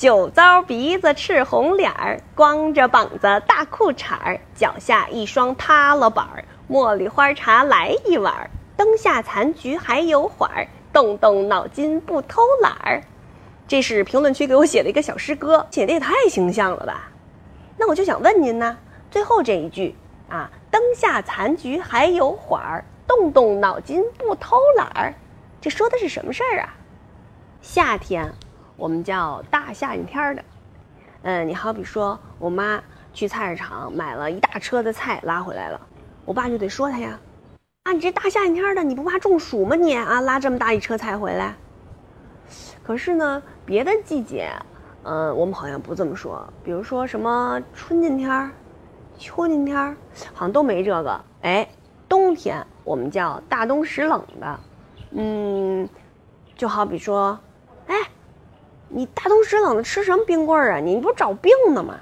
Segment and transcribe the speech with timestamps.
[0.00, 6.42] 酒糟鼻子赤红脸儿，光着膀子大裤衩儿，脚下一双塌了板儿。
[6.70, 13.02] 茉莉花茶来一碗儿，灯下残菊还有缓儿，动动脑筋不偷懒儿。
[13.68, 17.10] 这是评论区给我写的一个小诗歌，写的也太形象了吧？
[17.76, 18.78] 那我就想问您呢，
[19.10, 19.94] 最后这一句
[20.30, 25.12] 啊，灯下残菊还有缓儿，动动脑筋不偷懒儿，
[25.60, 26.72] 这说的是什么事儿啊？
[27.60, 28.32] 夏天，
[28.80, 30.42] 我们叫大夏天儿的。
[31.20, 35.78] 嗯，你好比说我妈去菜市场买了一大车的菜拉回来了，
[36.24, 37.20] 我爸就得说她呀
[37.84, 40.22] ：“啊，你这大夏天儿的，你不怕中暑吗你啊？
[40.22, 41.54] 拉这么大一车菜回来。”
[42.82, 44.50] 可是呢，别的季节，
[45.02, 46.42] 嗯，我们好像不这么说。
[46.64, 48.50] 比如说什么春天天儿、
[49.18, 49.94] 秋天天儿，
[50.32, 51.20] 好像都没这个。
[51.42, 51.68] 哎，
[52.08, 54.60] 冬天我们叫大冬时冷的，
[55.10, 55.86] 嗯，
[56.56, 57.38] 就好比说，
[58.92, 60.80] 你大冬时冷的吃什么冰棍儿啊？
[60.80, 61.94] 你不找病呢吗？